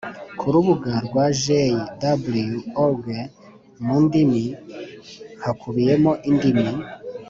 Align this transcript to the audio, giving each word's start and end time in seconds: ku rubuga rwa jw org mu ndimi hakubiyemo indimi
ku 0.37 0.45
rubuga 0.53 0.91
rwa 1.05 1.25
jw 1.43 1.47
org 2.85 3.05
mu 3.85 3.95
ndimi 4.05 4.43
hakubiyemo 5.43 6.11
indimi 6.29 6.65